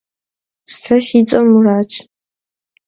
Se 0.79 0.95
si 1.07 1.19
ts'er 1.27 1.45
Muratş. 1.51 1.95